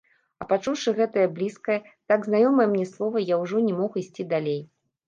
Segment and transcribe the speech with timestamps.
[0.43, 1.77] А пачуўшы гэтае блізкае,
[2.13, 4.61] так знаёмае мне слова, я ўжо не мог ісці далей.